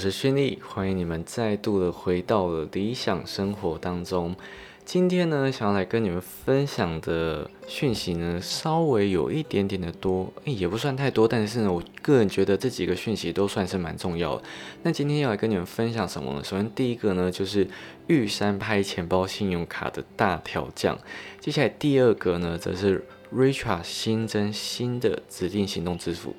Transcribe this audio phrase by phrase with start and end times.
[0.00, 4.34] 我是勋利，欢迎你们再度的回到了理想生活当中。
[4.82, 14.42] 今天呢，想要来跟你们分享的讯息呢，稍微有一点点的多，也不算太多，但是呢，我个人觉得这几个讯息都算是蛮重要的。
[14.84, 16.42] 那今天要来跟你们分享什么呢？
[16.42, 17.68] 首先第一个呢，就是
[18.06, 20.98] 玉山拍钱包信用卡的大调降。
[21.40, 26.34] 接下来第二个呢，则是 Richard 新增新的指定行动支付。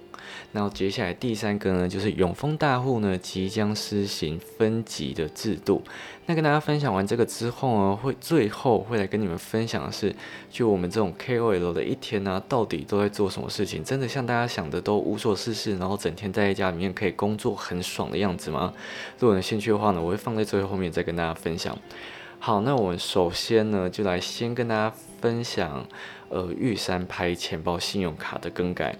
[0.51, 5.81] 然后接下来第三个呢，就是永丰大户呢即将施行分级的制度。
[6.27, 10.15] 那跟大家分享完这个之后呢，会最后会来跟你们分享的是，
[10.49, 13.83] 就我们这种 KOL 的一天呢，到底都在做什么事情？
[13.83, 18.73] 真的像大家想的都无所事事，然后整天在家里面可以工作很爽的样子吗？
[19.19, 21.77] 如果有兴趣的话呢，我会放在最后面再跟大家分享。
[22.39, 25.85] 好，那我们首先呢，就来先跟大家分享，
[26.29, 28.95] 呃，玉山拍钱包信用卡的更改。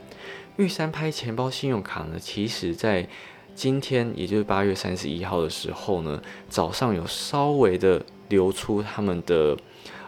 [0.57, 3.07] 玉山拍钱包信用卡呢，其实在
[3.55, 9.57] 今天，也就是八月三十一号的时候呢，早上有稍微的流出他们的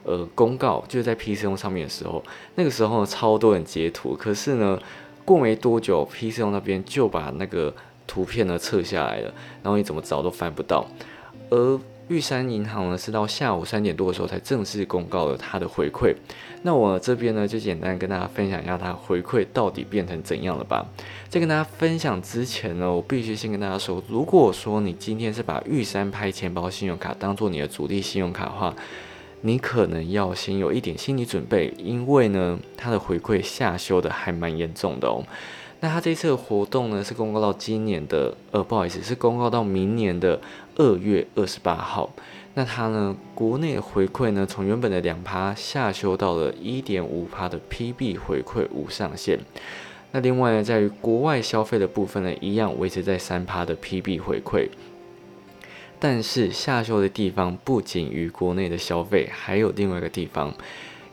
[0.04, 2.24] 呃公告，就是在 PC 用上面的时候，
[2.56, 4.80] 那个时候呢，超多人截图，可是呢，
[5.26, 7.74] 过没多久，PC 用那边就把那个
[8.06, 10.86] 图片呢撤下来了，然后你怎么找都翻不到，
[11.50, 16.14] 而玉山银行呢，是到下午三点多的时候才正式公告了它的回馈。
[16.66, 20.86] 那我这边呢，就简单跟大家分享一下它回馈到底变成怎样了吧。
[21.28, 28.73] 在跟大家分享之前呢，我必须先跟大家说，如果说你今天是把玉山拍钱包信用卡当做你的主力信用卡的话，
[29.41, 35.22] 你可能要先有一点心理准备，因为呢，它的回馈下修的还蛮严重的哦。
[35.81, 40.39] 那它这次的活动呢，是公告到今年的，呃，不好意思，是公告到明年的
[40.78, 42.09] 二月二十八号。
[42.56, 49.40] 那它呢，国内回馈呢，从原本的两趴下修到了一点五趴的 PB 回馈无上限。
[50.12, 54.69] 那另外呢，在于国外消费的部分呢，一样维持在三趴的 PB 回馈。
[56.00, 60.53] 但是下修的地方不仅于国内的消费，还有另外一个地方。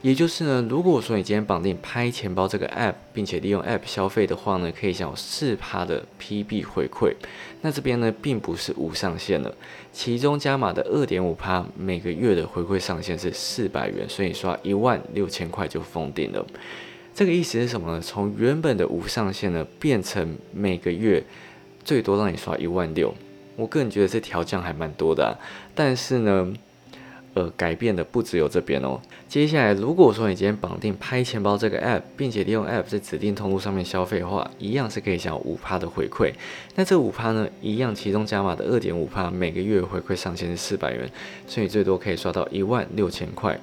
[0.02, 7.12] 也就是呢，如果说你今天绑定拍钱包这个 app，并且利用 app 消费的话呢，可以享有四趴的 PB 回馈。
[7.60, 9.54] 那这边呢，并不是无上限了，
[9.92, 16.46] 其中加码的二点五趴，每个月的回馈上限是四百元，所以刷一万六千块就封顶了。
[17.14, 18.00] 这个意思是什么呢？
[18.00, 21.22] 从原本的无上限呢，变成每个月
[21.84, 23.14] 最多让你刷一万六。
[23.56, 25.38] 我个人觉得这调降还蛮多的，
[25.74, 26.54] 但是呢。
[27.34, 29.00] 呃，改变的不只有这边哦。
[29.28, 36.32] 接下来，如果说你今天绑定拍钱包这个 app，并且利用 app 在指定通路上面消费的话，一样是可以享五趴的回馈。
[36.74, 41.08] 那这五趴呢，一样其中加码的二点五趴，每个月回馈上限是四百元，
[41.46, 43.58] 所以最多可以刷到一万六千块。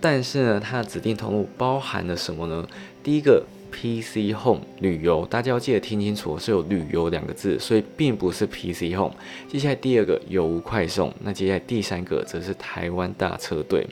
[0.00, 2.66] 但是呢，它的指定通路包含了什么呢？
[3.02, 3.44] 第一个。
[3.70, 9.14] PC Home 旅游，大家要记得听清楚，是有旅游两个字，所以并不是 PC Home。
[9.48, 13.86] 接下来第二个有无快送，那接下来第三个则是台湾大车队。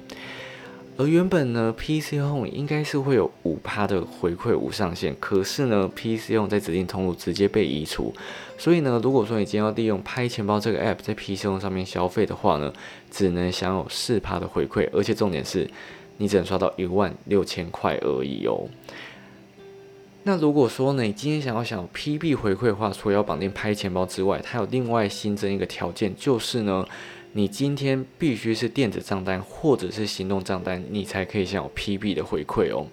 [0.96, 8.12] 而原本呢，PC Home 应该是会有五趴的回馈无上限，可是呢，PC Home 在指定通路直接被移除，
[8.58, 12.72] 所以呢，如果说你今天要利用拍钱包这个 App 在 PC Home 上面消费的话呢，
[13.12, 15.70] 只能享有四趴的回馈，而且重点是
[16.16, 18.66] 你只能刷到一万六千块而已哦。
[20.28, 26.86] 那如果说呢，你今天想要想 PB 回馈的话，除了要绑定拍钱包之外，它有另外新增一个条件，就是呢，
[27.32, 32.86] 你今天必须是电子账单或者是行动账单，你才可以享有 PB 的回馈哦。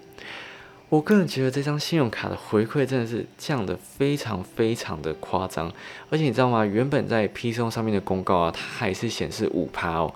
[0.88, 5.70] 我个人觉得这张信用卡的回馈真的是降的非常非常的夸张，
[6.08, 6.64] 而且你知道吗？
[6.64, 10.10] 原本在 P C 上面的公告啊，它还是显示五趴哦。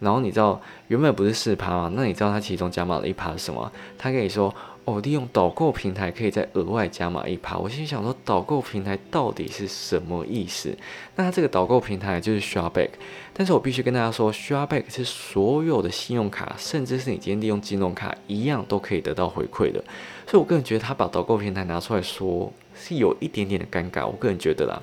[0.00, 1.92] 然后你知道原本不是四趴吗？
[1.96, 3.72] 那你知道它其中加码了一趴是什么？
[3.96, 4.54] 它可以说。
[4.86, 7.58] 哦，利用导购平台可以再额外加码一趴。
[7.58, 10.72] 我心想说，导购平台到底是什么意思？
[11.16, 12.80] 那它这个导购平台就是刷卡
[13.34, 19.82] 但是我必须跟大家说刷卡是所有的信用卡，甚至是你今天利用金融卡一样都可以得到回馈的。
[20.24, 24.06] 所以我个人觉得他把导购平台拿出来说，是有一点点的尴尬。
[24.06, 24.80] 我个人觉得啦。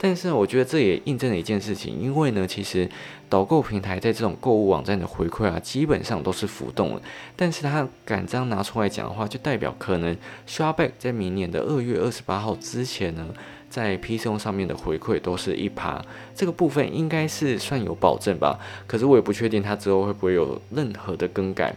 [0.00, 2.88] 但是我觉得这也印证了一件事情，因为呢，其实
[3.28, 7.02] 导购平台在这种购物网站的回馈啊，基本上都是浮动的。
[7.34, 10.16] 但是它敢这样拿出来讲的话，就代表可能
[10.46, 13.26] Shopback 在明年的二月二十八号之前呢，
[13.68, 16.00] 在 PC 上面的回馈都是一趴，
[16.34, 18.58] 这个部分应该是算有保证吧。
[18.86, 21.74] 可是我也不确定它之后会不会有任何的更改。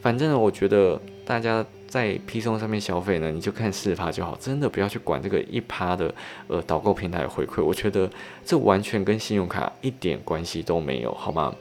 [0.00, 1.66] 反正，我觉得大家。
[1.96, 6.14] 在 P 送上面消费呢，你就看四趴就好，真的不要去管这个一趴的
[6.46, 8.06] 呃导购平台回馈，我觉得
[8.44, 11.54] 这完全跟信用卡一点关系都没有，好吗？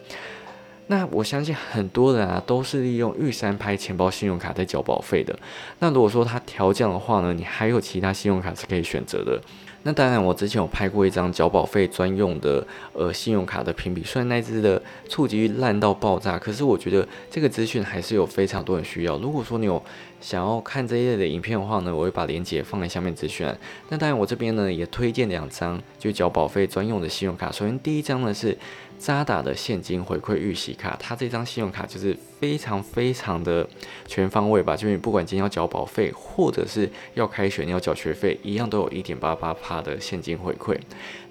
[0.88, 5.34] 那我相信很多人啊都是利用玉山拍钱包信用卡在缴保费的。
[5.80, 9.42] 那如果说它调降的话呢，你还有其他信用卡是可以选择的。
[9.88, 19.16] 那当然，我之前有拍过一张缴保费专用的呃信用卡的评比，虽然那支的触及率烂到爆炸，可是我觉得这个资讯还是有非常多人需要。
[19.20, 19.80] 如果说你有
[20.22, 23.48] 想要看这一类的影片的话呢，我会把链接放在下面资讯。
[23.90, 27.52] 那当然，我这边呢也推荐两张就缴保费专用的信用卡。
[27.52, 28.58] 首先第一张呢是
[28.98, 33.68] 渣打的现金回馈预习卡，它这张信用卡就是非常非常的
[34.08, 40.76] 全方位吧，就是你不管今天要缴保费，或者是要开学你要缴学费，一样都有一点八八趴的现金回馈。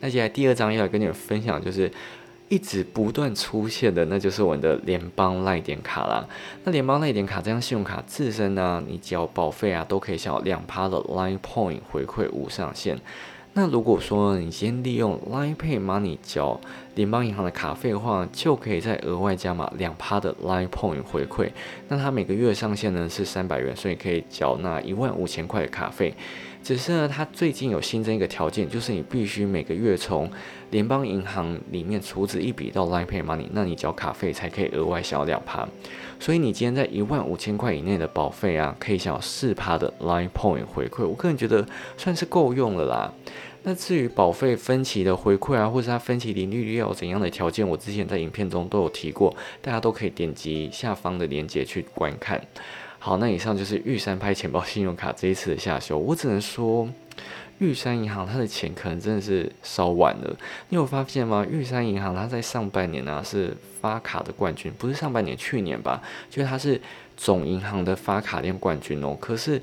[0.01, 1.91] 那接下来第二张要来跟你们分享就是。
[2.55, 6.25] 一直不断出现的，那就是我们的联邦赖点卡啦。
[6.63, 12.97] 那联邦赖点卡这张信用卡自身呢，你交保费啊，都可以享有两趴的 Line Point 回馈无上限。
[13.55, 16.61] 那如果说你先利用 Line Pay Money 交
[16.95, 21.51] 联邦银行的卡费的话，就可以再额外加码两趴的 Line Point 回馈。
[21.89, 26.15] 那它每个月上限呢是三百元，所以可以缴纳一万五千块的卡费。
[26.65, 30.31] 只是呢，它最近有新增一个条件，就是你必须每个月从
[30.71, 35.69] 联邦银行里面储值一笔到 Line Pay Money，那你交卡费才可以额外享两趴。
[36.19, 41.07] 所以你今天在一万五千块以内的保费啊，可以享有四趴的 Line Point 回馈。
[41.07, 41.67] 我个人觉得
[41.99, 43.13] 算是够用了啦。
[43.65, 52.41] 那至于保费分期的回馈啊，或者它分期零利率要怎样的条件，我之前在影片中都有提过，大家都可以点击下方的链接去观看。
[53.05, 55.99] 好，那以上就是玉山拍钱包信用卡这一次的下修。
[55.99, 56.89] 我只能说，
[57.59, 60.35] 玉山银行它的钱可能真的是烧完了。
[60.71, 61.45] 你有发现吗？
[61.47, 66.01] 玉山银行它在上半年呢是发卡的冠军，不是上半年，去年吧？
[66.31, 66.81] 就是它是
[67.15, 69.15] 总银行的发卡量冠军哦。
[69.21, 69.61] 可是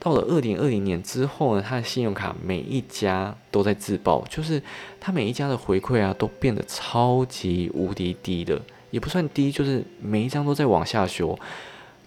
[0.00, 4.60] 到了二零二零年之后呢，它的信用卡每一家都在自爆，就是
[4.98, 8.60] 它每一家的回馈啊都变得超级无敌低的，
[8.90, 11.38] 也不算低，就是每一张都在往下修。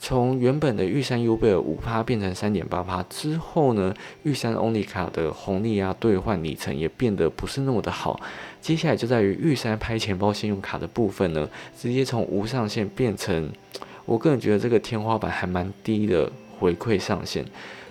[0.05, 8.19] 从原本的玉山 U 贝尔五趴变成三点八趴之后呢，玉山 Only 卡的红利啊兑换里程也变得不是那么的好。
[8.59, 11.47] 接下来就在于玉山拍钱包信用卡的部分呢，
[11.79, 13.49] 直接从无上限变成，
[14.03, 16.29] 我个人觉得这个天花板还蛮低的
[16.59, 17.45] 回馈上限。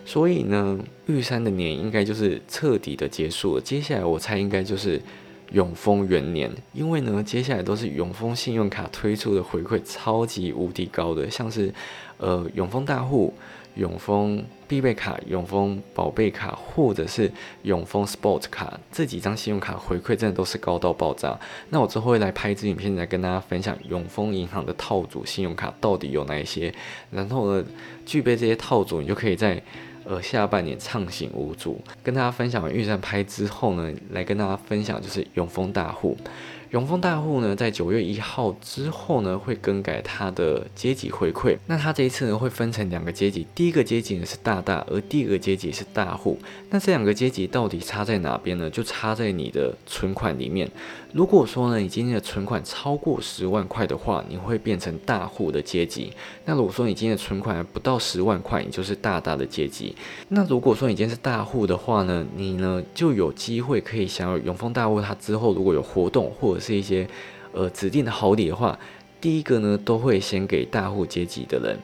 [0.05, 3.63] 所以呢，玉山的年应该就是彻底的结束了。
[3.63, 5.01] 接下来我猜应该就是。
[5.53, 11.73] 永丰元年，因为呢，接下来都是永丰信用卡推出的回馈超级无敌高的，像是
[12.17, 13.35] 呃永丰大户、
[13.75, 17.31] 永丰必备卡、永丰宝贝卡，或者是
[17.63, 21.39] 永丰 Sport 卡这几张信用卡回馈真的都是高到爆炸。
[21.69, 26.73] 那我之后会来拍一支影片来跟大家分享永丰银行的套组信用卡到底有哪一些，
[27.11, 27.65] 然后呢，
[28.07, 29.63] 具备这些套组，你就可以在。
[30.05, 36.17] 呃，下半年畅行无阻，跟大家分享完预算拍之后呢，来跟大家分享就是永丰大户。
[36.71, 41.59] 永丰大户呢，在九月一号之后呢，会更改它的阶级回馈。
[41.67, 46.39] 那它这一次呢，会分成两个阶级，第一个阶级呢是大大，而第二个阶级是大户。
[46.71, 48.71] 那这两个阶级到底差在哪边呢？
[48.71, 50.67] 就差在你的存款里面。
[51.13, 56.11] 如果说呢，你今天的存款超过十万块的话，你会变成大户的阶级。
[56.47, 59.95] 那如果说你今天的存款不到十万块，你就是大大的阶级。
[60.29, 67.07] 那如果说你今天是大户的话呢，你呢就有机会可以享有永丰大户，它之后如果有活动或者是一些
[67.53, 68.79] 呃指定的好礼的话，
[69.21, 71.79] 第一个呢都会先给大户阶级的人。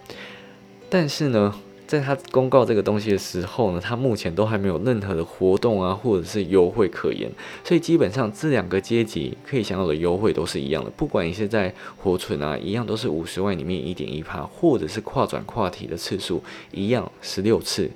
[0.89, 1.55] 但是呢，
[1.89, 7.31] 在他公告这个东西的时候呢，他目前都还没有任何的活动啊，或者是优惠可言。
[7.65, 17.91] 所以基本上这两个阶级可以享有的优惠都是一样的，不管你是在活存啊，一样都是五十万里面一点一趴，或者是跨转跨体的次数一样十六次。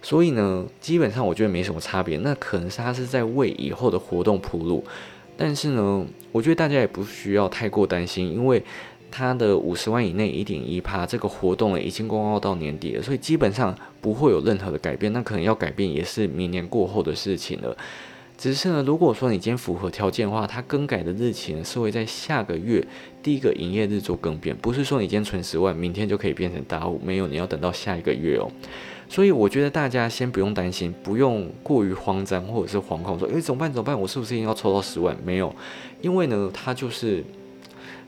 [0.00, 2.16] 所以呢，基本上我觉得没什么差别。
[2.16, 4.82] 那可能是他是在为以后的活动铺路。
[5.36, 8.62] 但是呢，我觉得大家也不需要太过担心，因为
[9.16, 15.12] 它的五十万以内一点一趴这个活动呢，已经公告到年底了，所以基本上不会有任何的改变。
[15.12, 17.76] 那可能要改变也是明年过后的事情了。
[18.36, 22.84] 只是呢，如果说你今天符合条件的话，它更改的日期呢是会在下个月
[23.22, 28.50] 第一个营业日做更变，不是说你今天存十万，明天就可以变成大户，没有，你要等到下一个月哦。
[29.08, 33.98] 所以我觉得大家先不用担心，不用过于慌张或者是惶恐，说诶怎么办怎么办？
[33.98, 35.16] 我是不是一定要抽到十万？
[35.24, 35.54] 没有，
[36.00, 37.22] 因为呢，它就是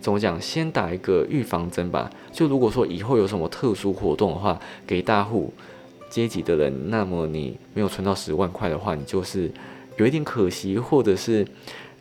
[0.06, 2.08] 怎么讲，先打一个预防针吧。
[2.32, 5.52] 就如果说以后有什么特殊活动的话，给大户
[6.08, 9.50] 阶级的人，那么你没有存到十万块的话，你就是
[9.96, 11.44] 有一点可惜，或者是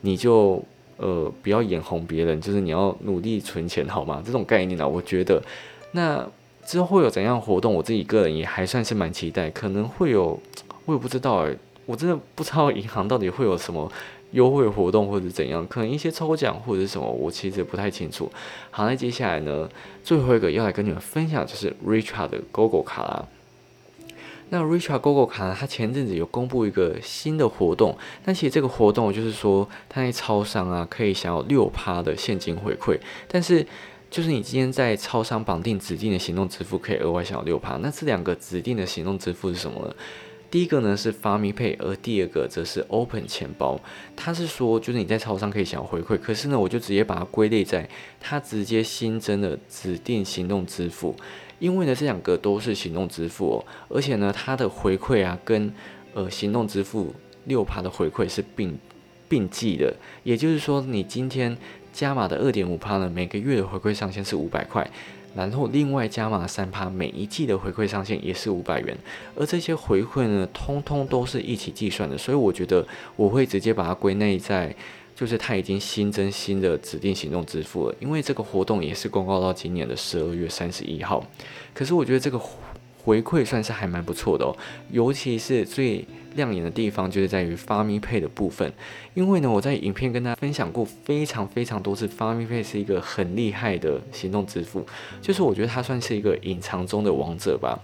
[0.02, 0.62] 你就
[0.98, 4.22] 呃不要眼红别人，就是你要努力存钱，好吗？
[4.24, 5.42] 这种概念呢，我觉得
[5.90, 6.24] 那。
[6.64, 7.72] 之后会有怎样活动？
[7.72, 10.36] 我自己个人也还算是蛮期待，可能会有，
[10.84, 13.88] 我也不知道诶，我真的不知道银行到底会有什么
[14.36, 18.30] 优惠活动或者怎样，可能一些抽奖或者什么，我其实不太清楚。
[18.70, 19.66] 好，那接下来呢，
[20.04, 23.26] 最后一个要来跟你们分享就是 Richard 的 GoGo 卡啦。
[24.50, 33.66] 那 Richard GoGo 卡呢，它前阵子有公布一个新的活动，那其实这个活动就是说，它在超商啊可以享有六趴的现金回馈，但是
[34.10, 37.78] 就是你今天在超商绑定指定的行动支付，可以额外享有六趴。
[37.78, 39.94] 那这两个指定的行动支付是什么呢？
[40.50, 43.80] 第一个呢是 f a m i Pay，而第二个则是 Open 钱包。
[44.14, 47.88] 它是说，就是你在超商可以享有回馈，可是呢，我就直接把它归类在
[48.20, 51.14] 它直接新增的指定行动支付。
[51.58, 55.72] 因为呢，这两个都是行动支付哦，而且呢，它的回馈啊，跟
[56.12, 58.78] 呃行动支付六趴的回馈是并
[59.28, 61.56] 并计的，也就是说，你今天
[61.92, 64.88] 加码的二点五趴呢，每个月的回馈上限是五百块，
[65.36, 68.96] 然后另外加码三趴，每一季的回馈上限也是五百元，
[69.36, 74.74] 而这些回馈呢，通通都是一起计算的，所以我觉得我会直接把它归类在。
[75.18, 81.26] 就是它已经新增新的指定行动支付了，因为这个活动也是公告到今年的十二月三十一号。
[81.72, 82.38] 可是我觉得这个
[83.06, 84.50] 回馈算是还蛮不错的哦，
[84.90, 88.70] 尤其是最亮眼的地方就是在于发咪配的部分。
[89.14, 94.84] 因为呢，我在影片跟大家分享过非常非常多次，发咪配是一个很厉害的行动支付，
[95.22, 97.78] 就是我觉得它算是一个隐藏中的王者吧。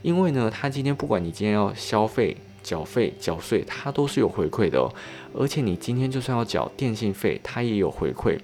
[0.00, 2.34] 因为呢，它今天不管你今天要消费。
[2.62, 4.88] 缴费、缴税，它都是有回馈的哦。
[5.34, 8.38] 而且你今天就算要缴电信费，它也有回馈。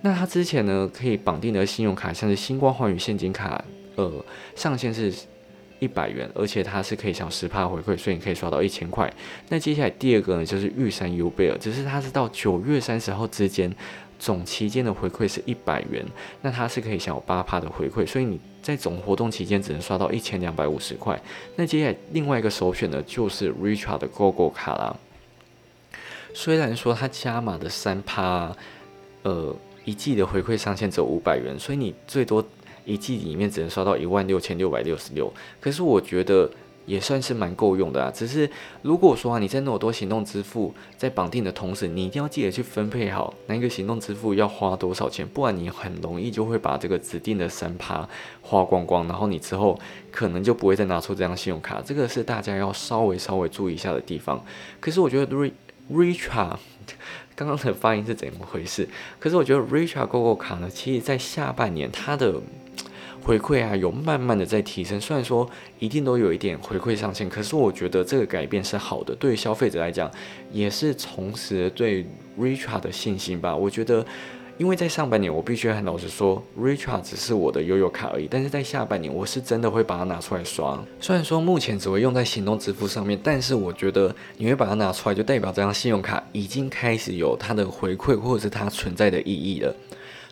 [0.00, 3.64] 那它之前呢，可以绑定的信用卡，像是星光环宇现金卡，
[3.94, 4.12] 呃，
[4.56, 5.14] 上限是
[5.78, 9.12] 一百元，而且它是可以享十趴回馈，所以你可以刷到一千块。
[9.48, 13.74] 那接下来第二个呢，就是玉山 U 贝尔，只是它是到九月三十号之间。
[14.20, 16.04] 总期间的回馈是一百元，
[16.42, 21.16] 那它是可以享有八趴的回馈，所以你在总活动期间只能刷到一千两百五十块。
[21.54, 24.96] 那接下来另外一个首选呢，就是 Richard 的 GoGo 卡啦。
[26.34, 28.52] 虽然说它加码的三趴，
[29.22, 29.54] 呃，
[29.84, 32.44] 一季的回馈上限只有五百元，所以你最多
[32.88, 35.32] 一季里面只能刷到一万六千六百六十六。
[35.60, 36.50] 可是我觉得。
[36.88, 48.08] 也算是蛮够用的啊，只是如果说啊你在那么多行动支付在绑定的同时，你一定要记得去分配好哪一个行动支付要花多少钱，不然你很容易就会把这个指定的三趴
[48.40, 49.78] 花光光，然后你之后
[50.10, 54.42] 可能就不会再拿出这张信用卡，这个是大家要稍微稍微注意一下的地方。
[54.80, 55.36] 可是我觉得
[55.92, 56.56] Richard
[57.36, 58.88] 刚刚的发音是怎么回事？
[59.20, 62.40] 可是我觉得 Richard GoGo 卡呢，其实在下半年它的。
[63.22, 65.00] 回馈啊，有慢慢的在提升。
[65.00, 65.48] 虽然说
[65.78, 69.14] 一定都有一点回馈上限，可是我觉得这个改变是好的。
[69.16, 70.10] 对于消费者来讲，
[70.50, 72.06] 也是重拾对
[72.38, 73.54] Richard 的信心吧。
[73.54, 74.04] 我觉得，
[74.56, 78.26] 因为在上半年，我必须很老实说，Richard 只是我的悠悠卡而已。
[78.30, 80.82] 但是在下半年，我是真的会把它拿出来刷。
[80.98, 89.74] 虽然说目前只会用在行动支付上面，但是我觉得你会把它拿出来，就代表这张信用卡已经开始有它的回馈，或者是它存在的意义了。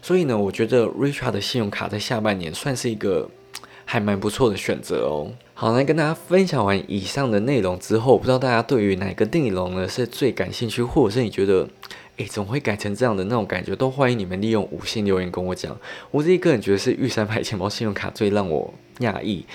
[0.00, 3.28] 所以呢，我觉得 Richard 的信用卡在下半年算是一个
[3.84, 5.32] 还蛮不错的选择哦。
[5.54, 11.68] 好，来跟大家分享完以上的内容之后，不知道大家对于哪个内容呢是最感兴趣，或者是你觉得，
[12.16, 15.76] 诶，怎么会改成这样的那种感觉，都欢迎你们利用五星留言跟我讲。
[16.10, 19.46] 我自己个人觉得是玉山牌钱包信用卡最让我讶异，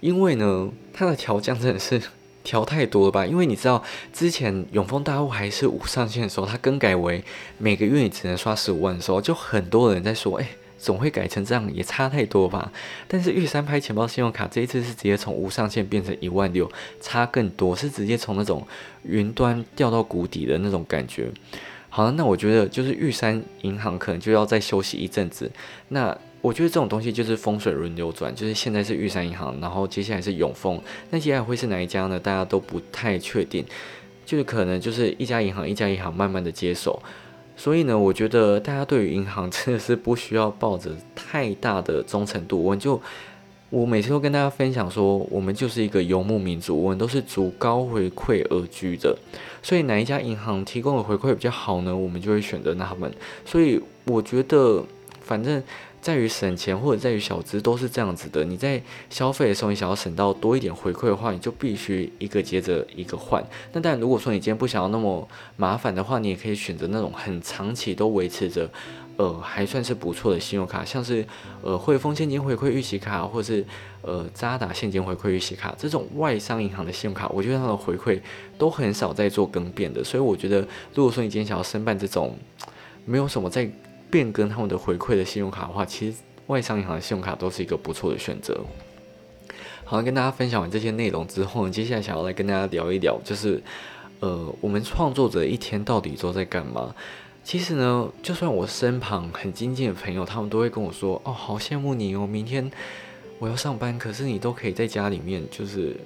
[0.00, 2.00] 因为呢，它的调降真的是。
[2.42, 3.26] 调太多了吧？
[3.26, 3.82] 因为你知道，
[4.12, 7.22] 之前永丰大户还是无上限的时候，它更改为
[7.58, 12.72] 每个月你只能刷十五万的时候，就很多人在说，哎，总会改成这样，也差太多吧？
[13.06, 16.70] 但是玉山拍钱包信用卡这一次是直接从无上限变成一万六，
[17.00, 18.66] 差更多，是直接从那种
[19.02, 21.28] 云端掉到谷底的那种感觉。
[21.90, 25.50] 好了，那我觉得就是玉山银行可能就要再休息一阵子。
[25.88, 30.80] 那我觉得这种东西就是风水轮流转，就是现在是玉山银行，然后接下来是永丰，
[31.10, 32.18] 那接下来会是哪一家呢？
[32.18, 33.62] 大家都不太确定，
[34.24, 36.98] 就是可能就是一家银行一家银行慢慢的接手，
[37.56, 42.62] 所以呢，我觉得大家对于银行真的是不需要抱着太大的忠诚度。
[42.62, 42.98] 我就
[43.68, 49.14] 我每次都跟大家分享说，我们就是一个游牧民族，我们都是逐高回馈而居的，
[49.62, 51.94] 所以哪一家银行提供的回馈比较好呢？
[51.94, 53.12] 我们就会选择他们。
[53.44, 54.82] 所以我觉得
[55.20, 55.62] 反正。
[56.00, 58.44] 在于省钱或者在于小资都是这样子的。
[58.44, 63.44] 你在消费的时候，你想要省到多一点回馈的话，你就必须一个接着一个换。
[63.72, 68.70] 那但如果说你今天不想要那么麻烦的话，你也可以选择那种很长期都维持着，
[69.16, 71.24] 呃，还算是不错的信用卡，像是
[71.62, 73.64] 呃汇丰现金回馈预习卡，或是
[74.00, 78.18] 呃渣打现金回馈预习卡这种外商银行的信用卡，我觉得它的回馈
[78.56, 80.02] 都很少在做更变的。
[80.02, 82.34] 所以我觉得，如果说你今天想要申办这种
[83.04, 83.70] 没有什么在
[84.10, 88.60] 变更他们的回馈的信用卡的话，其实外商银行的信用卡都是一个不错的选择。
[89.84, 93.62] 好，跟大家分享完这些内容之后呢，接下来想要来跟大家聊一聊，就是
[94.20, 96.94] 呃，我们创作者一天到底都在干嘛？
[97.42, 102.70] 其实呢，就算我身旁很亲近的朋友，他们都会跟我说：“哦，好羡慕你哦，明天
[103.38, 105.96] 我要上班，可是你都可以在家里面，就是。”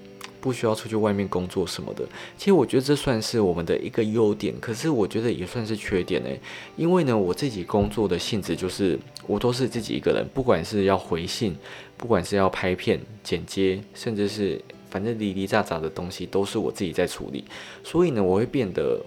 [0.44, 2.04] 不需要出去外面工作什么的。
[2.36, 6.38] 其实我觉得这算是我们的一个优点，可是我觉得也算是缺点诶。
[6.76, 11.56] 因为呢，我自己工作的性质就是我都是自己一个人，不管是要回信，
[11.96, 14.60] 不管是要拍片、剪接，甚至是
[14.90, 17.42] 反正零零杂杂的东西都是我自己在处理，
[17.82, 19.00] 所以呢，我会变得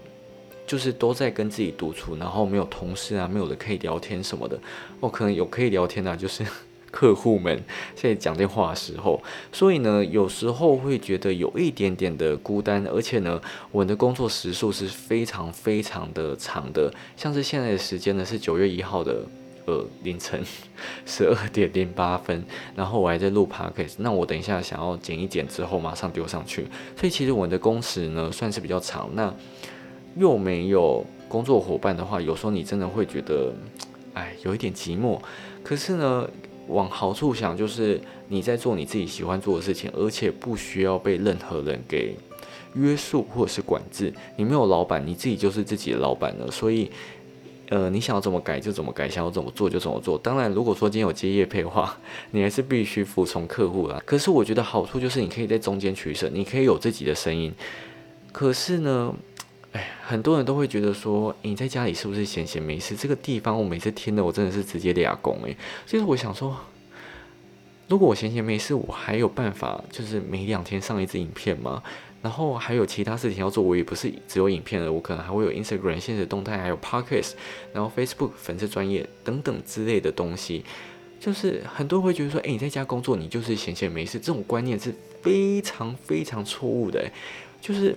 [0.65, 4.59] 就是都在跟自己独处，然后没有同事啊，没有人可以聊天什么的。
[5.01, 6.43] 哦，可能有可以聊天啊，就是。
[6.89, 7.61] 客户们
[7.95, 13.39] 在讲电话的时候，所以呢，有时候会觉得有一点点的孤单，而且呢，
[13.71, 19.25] 我的工作时数是非常非常的长的，像是现在的时间呢是九月一号的
[19.65, 20.41] 呃凌晨
[21.05, 22.43] 十二点零八分，
[22.75, 26.65] 然后我还在录 podcast，那我等一下想要剪一剪之后马上丢上去，
[26.95, 29.33] 所以其实我的工时呢算是比较长，那
[30.15, 33.53] 又没有工作伙伴的话，有时候你真的会觉得，
[34.13, 35.19] 哎，有一点寂寞，
[35.63, 36.27] 可是呢。
[36.67, 42.15] 往好处想，就是你在做你自己喜欢做的事情，而且不需要被任何人给
[42.73, 44.13] 约束或者是管制。
[44.35, 46.51] 你没有老板，你自己就是自己的老板了。
[46.51, 46.91] 所以，
[47.69, 50.17] 呃，你想要怎么改就怎么改，想要怎么做就怎么做。
[50.17, 51.97] 当然，如果说今天有接业配的话，
[52.31, 54.01] 你还是必须服从客户啦。
[54.05, 57.53] 可是我觉得好处就是你可以在中间取舍，你可以有自己的声音。
[58.31, 59.13] 可是呢？
[59.73, 62.95] 哎，很多人都会觉得说，你在家里是不是闲闲没事？
[62.95, 65.55] 这个地方我每次听的，我真的是直接俩拱哎。
[65.85, 66.57] 就是我想说，
[67.87, 71.83] 如果我闲闲没事，我还有办法，就是每两天上一支影片吗？
[72.21, 77.33] 然后还有其他事情要做，我也不是只有影片了，我可能还会有 Instagram 现实动态，还有 Podcast，
[77.73, 80.63] 然后 Facebook 粉丝专业等等之类的东西。
[81.19, 87.05] 就是很多人会觉得说，哎，你在家工作，你就是闲闲没事，这种观念是非常非常错误的，
[87.59, 87.93] 就是。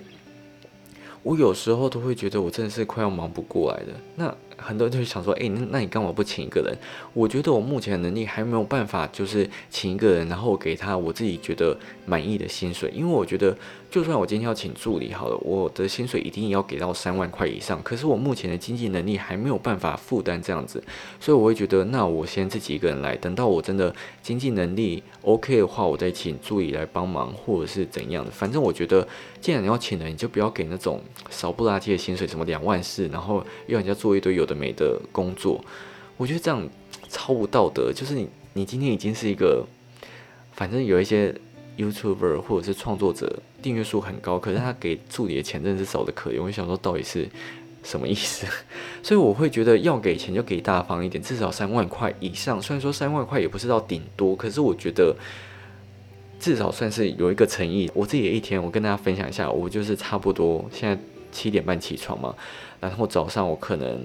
[1.23, 3.93] 我有时候都会觉得我真的是快要忙不过来的。
[4.15, 6.75] 那很多人就会想说，哎，那那你干嘛不请一个人？
[7.13, 13.55] 我觉得我目前的能力还没有办法，就是请一个人，然后给他我自己觉得满意的薪水，因为我觉得。
[13.91, 17.83] 就算我今天要请助理好了，我的薪水一定要给到三万块以上。
[17.83, 20.81] 可是我目前的经济能力还没有办法负担这样子，
[21.19, 28.31] 所以我会觉得，那我先自己一个人来，等到我真的经济能力 OK 的话，我再请助理来帮忙，或者是怎样的。
[28.31, 29.05] 反正我觉得，
[29.41, 35.61] 既然你要请人，你就不要给那种少不拉几的薪水，什么两万四，然后要人家做一堆有的没的工作。
[36.15, 36.65] 我觉得这样
[37.09, 37.91] 超不道德。
[37.93, 39.65] 就是你，你今天已经是一个，
[40.53, 41.35] 反正有一些。
[41.77, 46.41] YouTuber 或者是创作者订阅数很高，可是他给助理的钱真的是少的可怜。
[46.41, 47.29] 我想说到底是
[47.83, 48.45] 什么意思？
[49.03, 52.61] 所以我会觉得要给钱就给大方一点，至少三万块以上。
[52.61, 55.15] 虽然说三万块也不是到顶多，可是我觉得
[56.39, 57.89] 至少算是有一个诚意。
[57.93, 62.35] 我自己的一天，我跟大家分享一下，我就是差不多现在七点半起床嘛，
[62.79, 64.03] 然后早上我可能。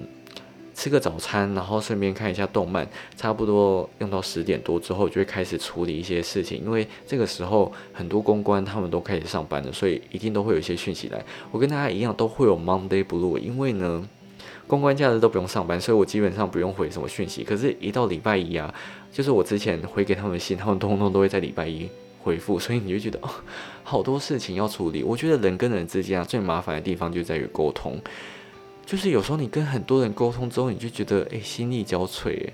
[0.77, 6.63] 吃个早餐，然后顺便看一下动漫，差不多用到十点多之后，就会开始处理一些事情。
[6.63, 11.19] 因为这个时候很多公关他们都开始上班了，所以一定都会有一些讯息来。
[11.51, 14.07] 我跟大家一样，都会有 Monday Blue，因为呢，
[14.67, 17.43] 公关假日都不用上班，所以我基本上不用回什么讯息。
[17.43, 18.71] 可是，一到礼拜一啊，
[19.11, 21.89] 就是我之前回给他们信，他们通通都会在礼拜一
[22.21, 23.29] 回复，所以你就觉得哦，
[23.83, 25.01] 好多事情要处理。
[25.01, 27.99] 我觉得人跟人之间啊，最麻烦的地方就在于沟通。
[28.87, 32.47] 就是有时候你跟很多人沟通之后，你就觉得诶心力交瘁，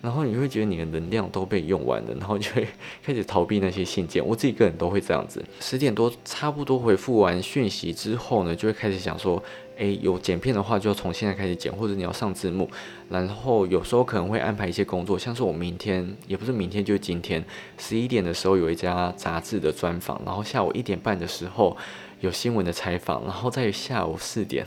[0.00, 2.64] 然后你会觉得你的能量都被用完了，然后就会
[3.02, 4.24] 开始逃避那些信件。
[4.24, 5.44] 我自己个人都会这样子。
[5.58, 9.42] 十点多差不多回复完讯息之后呢，就会开始想说，
[9.78, 12.70] 诶，有剪片的话就要从现在开始剪，或者你要上字幕。
[13.08, 17.44] 然后有时候可能会安排一些工作，像是我明天也不是明天就是今天，
[17.78, 21.76] 十一点的时候有一家杂志的专访，然后下午一点半的时候
[22.20, 24.64] 有新闻的采访，然后在下午四点。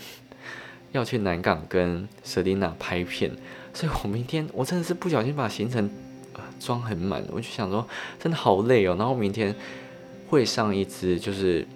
[0.94, 3.32] 要去南港跟 Selina 拍片，
[3.74, 5.90] 所以我明天我真的是不小心把行程
[6.34, 7.86] 呃装很满，我就想说
[8.20, 8.96] 真的好累哦。
[8.98, 9.54] 然后明天
[10.30, 11.68] 会上一支就是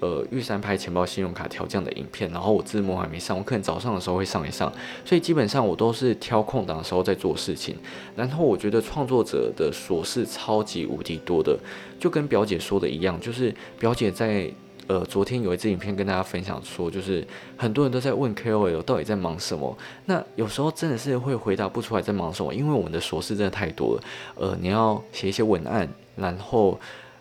[0.00, 4.72] 呃玉山拍钱包信用卡调降的影片，然后我字幕还没上，我可能早上的时候会上一上，
[5.04, 7.76] 所以基本上我都是挑空档的时候在做事情。
[8.16, 11.56] 然后我觉得创作者的琐事超级无敌多的，
[12.00, 14.52] 就跟表姐说的一样，就是表姐在。
[14.88, 17.24] 呃，昨天有一支影片跟大家分享说，就是
[17.58, 19.76] 很多人都在问 KOL 到底在忙什么。
[20.06, 24.02] 那有时候真的是会回答不出来在忙什么，因为我们的琐事真的太多了。
[24.34, 26.80] 呃，你要写一些文案，然后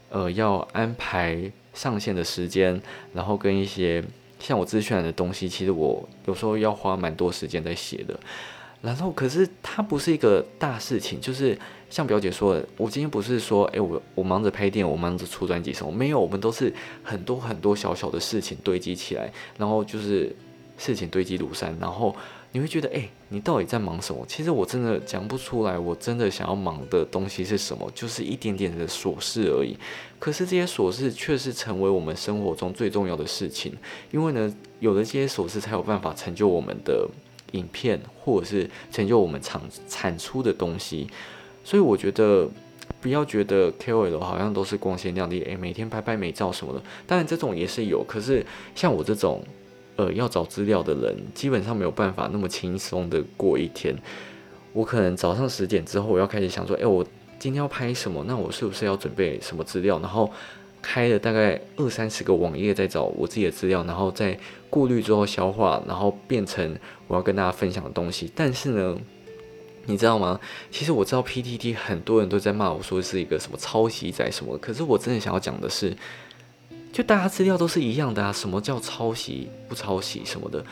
[0.09, 2.81] 呃要安排上线的时间，
[3.13, 4.01] 然后跟一些
[4.39, 8.17] 像我自渲的东西，其实我有时候要花蛮多时间在写的。
[8.81, 11.57] 然后，可是它不是一个大事情，就是
[11.89, 16.73] 像表姐说的，我今天不是说，哎，我我忙着拍电影，我忙着出专辑什么，没有，我们都是
[17.03, 20.35] 很多很多小小的事情堆积起来，然后就是
[20.77, 22.15] 事情堆积如山，然后
[22.51, 24.25] 你会觉得，哎，你到底在忙什么？
[24.27, 29.77] 其实我真的讲不出来，我真的想要忙的东西是什么，就是一点点的琐事而已。
[30.19, 33.73] 可是这些琐事却是成为我们生活中最重要的事情，
[34.11, 37.07] 因为呢，有了这些琐事，才有办法成就我们的
[37.51, 41.07] 影片，或者是成就我们产产出的东西。
[41.67, 42.49] 所以我觉得，
[43.01, 46.81] 不要觉得 KOL 好像都是光鲜亮丽，诶，每天拍拍美照什么的。
[47.05, 49.43] 当然这种也是有，可是像我这种，
[49.97, 53.93] 呃，要找资料的人，基本上没有办法那么轻松的过一天。
[54.71, 57.05] 我可能早上十点之后，我要开始想说，诶，我
[57.37, 58.23] 今天要拍什么？
[58.25, 59.99] 那我是不是要准备什么资料？
[59.99, 60.31] 然后
[60.81, 66.77] 开了大概二三十个网页在找我自己的资料，然后再过滤之后消化，然后变成
[67.09, 68.31] 我要跟大家分享的东西。
[68.33, 68.97] 但是呢？
[69.87, 70.39] 你知道吗？
[70.69, 75.95] 其实我知道 PTT 很多人都在骂我说是一个什么抄袭仔什么，可是我真的想要讲的是，
[76.91, 78.31] 就大家资料都是一样的啊。
[78.31, 80.63] 什么叫抄袭不抄袭什么的，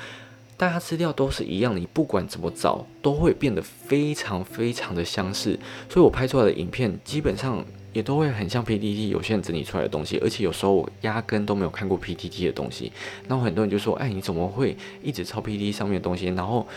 [0.57, 5.57] 大家资料都是一样，你不管怎么找都会变得非常非常的相似。
[5.89, 12.91] 所以我拍出来的影片基本上也都会很像 PTT 有些人整理出来的东西，而且有时候我压根都没有看过 PTT 的东西。
[13.29, 16.67] 然后很多人就说：“哎，你怎么会一直抄 PTT 上面的东西？”然后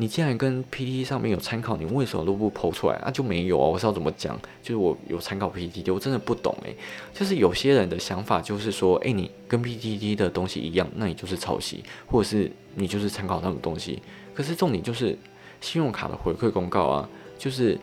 [0.00, 3.10] 你既然跟 PPT 上面有参考，你为什么都不剖出来啊？
[3.10, 3.66] 就没有啊？
[3.68, 4.34] 我是要怎么讲？
[4.62, 6.74] 就是我有参考 PPT，我真的不懂诶。
[7.12, 14.00] 就是有些人的想法就是说，诶，你跟 PPT 的东西一样，那你就是抄袭，或者是你就是参考那种东西。
[14.32, 15.14] 可是重点就是
[15.60, 17.06] 信用卡的回馈公告啊，
[17.38, 17.78] 就是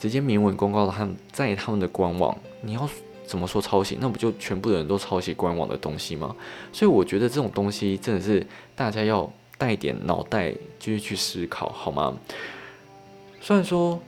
[0.00, 2.90] 直接明文公告了他们在他们的官网，你要
[3.24, 3.96] 怎么说抄袭？
[4.00, 6.34] 那不就全部的人都抄袭官网的东西吗？
[6.72, 9.32] 所以我觉得这种东西真的是大家要。
[9.58, 12.16] 带点脑袋，继续去思考，好吗？
[13.40, 14.00] 虽然说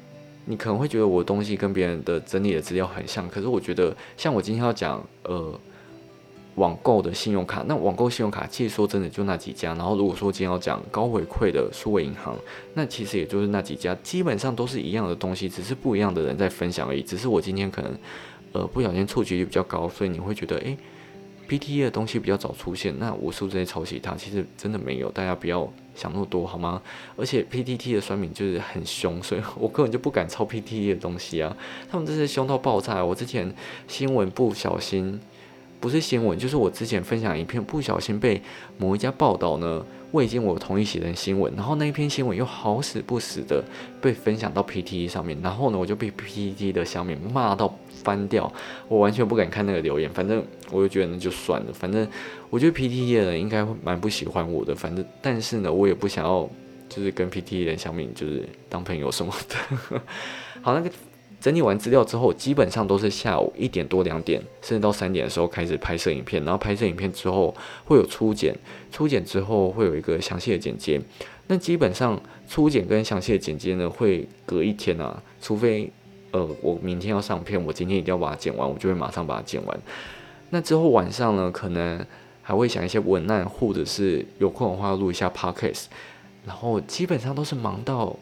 [0.44, 5.58] 你可能会觉得我东西跟别人的整理的资料很像，可是我觉得，像我今天要讲，呃，
[6.56, 9.74] 网购的信用卡，那网购信用卡其实说真的就那几家。
[9.74, 12.36] 然后如果说今天要讲高回馈的数位银行，
[12.74, 17.02] 那其实也就是那几家，基本上都是一样的东西，只是不一样的人在分享而已。
[17.02, 17.98] 只是我今天可能，
[18.52, 20.76] 呃，不小心触及率比较高，所以你会觉得，诶。
[21.48, 24.14] P T E 的东西比较早出现，那我是不是在抄袭它？
[24.14, 26.80] 其实真的没有，大家不要想那么多好吗？
[27.16, 31.56] 而且 P T T 的酸民就是很凶，所以我根本就不敢抄 P T E 的东西啊！
[31.90, 33.02] 他们真是凶到爆炸。
[33.02, 33.52] 我之前
[33.86, 35.18] 新闻不小心，
[35.80, 38.42] 不是新闻，就是我之前分享一篇不小心被
[38.76, 39.84] 某一家报道呢。
[40.12, 43.62] 未经我同意写成新闻，然后那一篇新闻又好死不死的
[44.00, 48.50] 被分享到 PTE 上面，然后呢，我就被 PTE 的小面骂到翻掉，
[48.88, 50.10] 我完全不敢看那个留言。
[50.10, 52.08] 反正我就觉得那就算了，反正
[52.48, 54.74] 我觉得 PTE 的人应该会蛮不喜欢我的。
[54.74, 56.48] 反正但是呢，我也不想要
[56.88, 60.00] 就是跟 PTT 人相面，就是当朋友什么的。
[60.62, 60.90] 好，那个。
[61.40, 66.44] 整理完资料之后，基本上都是下午一点多、两点，甚至到三点的时候开始拍摄影片。
[66.44, 68.52] 然后拍摄影片之后会有初剪，
[68.90, 71.00] 初剪之后会有一个详细的剪接。
[71.46, 75.88] 那基本上初剪跟详细的剪接呢，会隔一天啊，除非
[76.32, 79.80] 呃我明天要上片，我今天一定要把它剪完，我就会马上把它剪完。
[80.50, 82.04] 那之后晚上呢，可能
[82.42, 85.84] 还会想一些文案，或者是有空的话录一下 podcast。
[86.44, 88.16] 然后基本上都是忙到。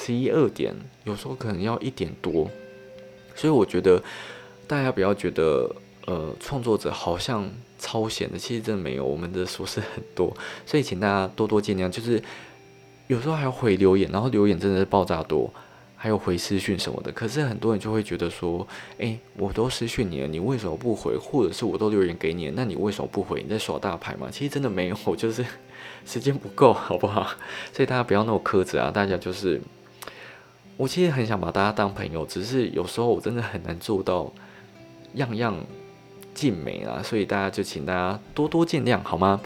[0.00, 2.48] 十一二点，有时候可能要一点多，
[3.34, 4.00] 所以我觉得
[4.68, 5.68] 大家不要觉得，
[6.06, 10.34] 呃，创作者好像超闲的，其实真的没有，我们的琐事很多，
[10.64, 11.88] 所以请大家多多见谅。
[11.90, 12.22] 就是
[13.08, 15.52] 有时候还要回留言，然后留言真的是爆炸多，
[15.96, 17.10] 还有回私讯什么的。
[17.10, 18.66] 可是很多人就会觉得说，
[18.98, 21.16] 诶，我都私讯你了，你为什么不回？
[21.18, 23.42] 或者是我都留言给你了，那你为什么不回？
[23.42, 24.28] 你在耍大牌吗？
[24.30, 25.44] 其实真的没有，就是
[26.06, 27.28] 时间不够，好不好？
[27.72, 29.60] 所以大家不要那么苛责啊，大家就是。
[30.78, 34.32] 我其实很想把大家当朋友，只是有时候我真的很难做到
[35.14, 35.56] 样样
[36.32, 39.40] 尽美啊，所以大家就请大家多多见谅，好吗？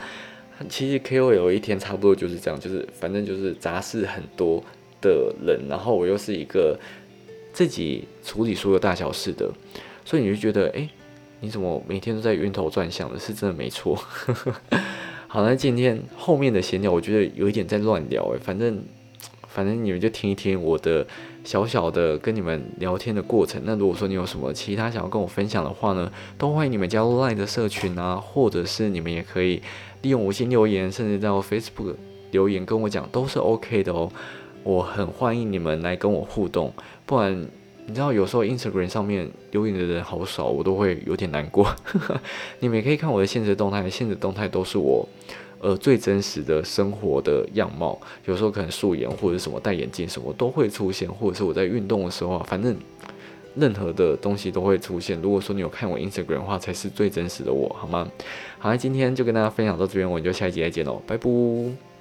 [0.69, 4.63] 其实 KOL 一天差不多就是这样，就是反正就是杂事很多
[5.01, 6.79] 的人，然后我又是一个
[7.55, 9.51] 自己处理所有大小事的，
[10.05, 10.87] 所以你就觉得，哎，
[11.41, 13.19] 你怎么每天都在晕头转向的？
[13.19, 13.97] 是真的没错。
[15.29, 18.85] 好，那今天后面的闲聊，我觉得有一点在乱聊，诶，反正。
[19.53, 21.07] 反正你们就听一听我的
[21.45, 23.61] 小小的跟你们聊天的过程。
[23.65, 29.63] 那如果说你有什么其他想要跟我分享的话呢，都欢迎你们加入 LINE 的社群啊，或者是你们也可以
[30.01, 31.95] 利用五星留言，甚至在 Facebook
[32.31, 34.11] 留言跟我讲，都是 OK 的哦。
[34.65, 36.73] 我很欢迎你们来跟我互动，
[37.05, 37.47] 不然
[37.87, 41.67] 你知道有时候 Instagram 上面留言的人好少，我都会有点难过。
[42.61, 45.07] 你们也可以看我的现实动态，现实动态都是我。
[45.63, 47.97] 呃，最真实的生活的样貌，
[48.27, 52.77] 有时候可能素颜或者什么戴眼镜什么都会出现，或者是我在运动的时候啊，反正
[53.55, 55.17] 任何的东西都会出现。
[55.23, 58.11] 如果说你有看我 Instagram 的话，才是最真实的我，好吗？
[58.59, 61.92] 好，今天就跟大家分享到这边，我们就下一集再见喽，拜拜。